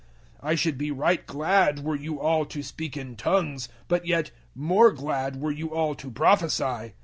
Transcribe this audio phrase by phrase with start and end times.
[0.41, 4.31] 014:005 I should be right glad were you all to speak in `tongues,' but yet
[4.55, 6.93] more glad were you all to prophesy.